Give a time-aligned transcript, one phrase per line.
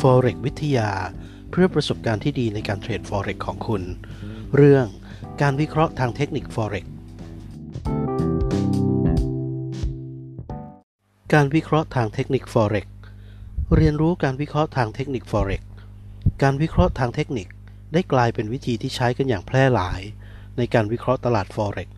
[0.00, 0.90] Forex วิทยา
[1.50, 3.82] เพื่อประสบการณ์ที่ดีในการเทรด Forex ของคุณ
[4.56, 4.86] เรื่อง
[5.42, 6.86] การวิเคราะห์ทางเทคนิค Forex
[11.32, 12.86] การวิเคราะห์ทางเทคนิค Forex
[13.76, 15.62] เรียนรู้การวิเคราะห์ทางเทคนิค Forex
[16.42, 17.48] การวิเคราะห์ทางเทคนิค
[17.92, 20.00] ได้กลายเป็นวิธีที่ใช้กันอย่างแพร่หลาย
[20.56, 21.88] ในการวิเคราะห์ตลาด Forex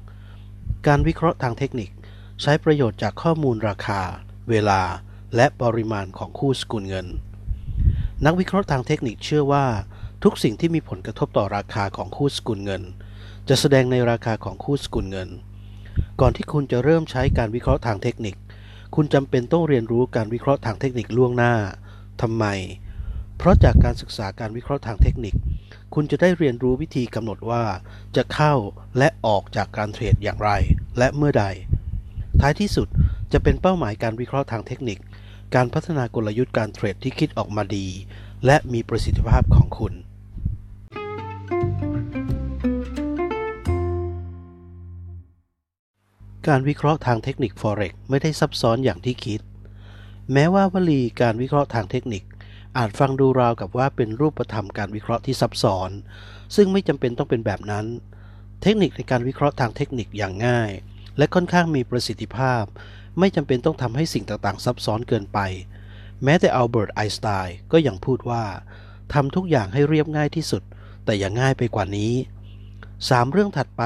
[0.87, 1.91] การวิเคราะห์ทางเทคนิค
[2.43, 4.01] ใช้ประโยชน์จากข้อมูลราคา
[4.51, 4.83] เวลา
[5.37, 7.09] และปริมาณของคู่สกุลเงิน
[8.27, 9.65] นักวิเคราะห์ทางเทคนิคเชื่อว่า
[10.25, 12.83] ทุกสิ่งที่มีผลกระทบต่อราคาของคู่สกุลเงิน
[13.49, 15.29] จะแสดงในราคาของคู่สกุลเงิน
[16.21, 18.35] ก่อนที่คุณจะเริ่มใช้การวิเคราะห์ทางเทคนิค
[18.95, 21.55] คุณจำเป็นต้องเรียนรู้การวิเคราะห์ทางเทคนิคล่วงหน้า
[22.23, 22.45] ทำไม
[23.39, 25.35] เพราะจากการศึกษาการวิเคราะห์ทางเทคนิค
[25.95, 27.63] คุณจะได้เรียนรู้วิธีกำหนดว่า
[28.17, 28.55] จะเข้า
[28.99, 30.51] และออกจากการเทรดอย่างไร
[30.99, 31.45] และเมื่อใด
[32.41, 32.89] ท้ายที่สุด
[33.33, 34.99] จะเป็นเป้าหมายการวิเคราะห์ทางเทคนิค
[35.57, 37.87] การพัฒนากลยุทธ์การเทรดที่คิดออกมาดี
[38.47, 39.95] และมีประสิทธิภาพของคุณ
[46.49, 49.41] การวิเคราะห์ทางเทคนิค Forex ไม่ได้ซับซ้อนอย่างที่คิด
[50.33, 52.23] แม้ว่าวลีการวิเคราะห์ทางเทคนิค
[52.79, 55.91] อาจฟังดูราวกับว่าเป็นรูปธรรมการวิเคราะห์ที่ซับซ้อน
[56.57, 57.87] ซึ่งไม่จำเป็นต้องเป็นแบบนั้น
[58.63, 60.71] เทคนิคในการวิเคราะห์ทางเทคนิคอย่างง่าย
[61.19, 62.65] และค่อนข้างมีประสิทธิภาพ
[63.19, 65.39] ไม่จำเป็นต้องทำให้สิ่งต่างๆ ซับซ้อนเกินไป
[66.25, 68.45] แม้แต่อัลเบิร์ตไอน์สไตน์ก็ยังพูดว่า
[69.13, 70.63] ทำทุกอย่างให้เรียบง่ายที่สุด
[71.05, 72.13] แต่อย่าง่ายไปกว่านี้
[72.73, 73.83] 3 เรื่องถัดไป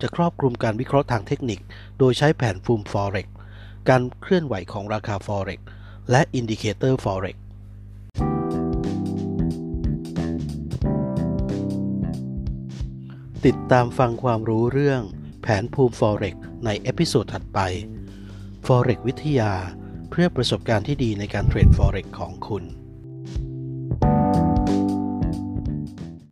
[0.00, 1.60] จะครอบคลุมการวิเคราะห์ทางเทคนิค
[1.98, 3.26] โดยใช้แผนภูมิ Forex
[3.88, 5.60] การเคลื่อนไหวของราคา Forex
[6.10, 7.36] และ indicator Forex
[13.46, 15.02] ติดตามฟังความรู้เรื่อง
[15.42, 16.34] แผนภูมิ Forex
[16.64, 17.58] ใน episode ถัดไป
[18.66, 19.52] Forex วิทยา
[20.10, 22.64] เพื่อประสบการณ์ที่ดีในการเทรด Forex ของคุณ